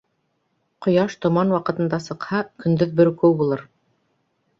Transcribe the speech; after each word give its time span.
Ҡояш 0.85 1.17
томан 1.25 1.53
ваҡытында 1.55 1.99
сыҡһа, 2.05 2.39
көндөҙ 2.65 2.95
бөркөү 3.03 3.37
булыр. 3.43 3.63